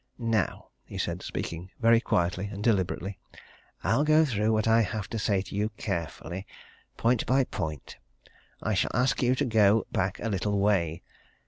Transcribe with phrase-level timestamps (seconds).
[0.17, 3.19] "Now," he said, speaking very quietly and deliberately,
[3.83, 6.47] "I'll go through what I have to say to you carefully,
[6.97, 7.97] point by point.
[8.63, 11.03] I shall ask you to go back a little way.